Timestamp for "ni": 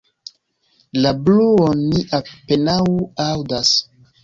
1.91-2.03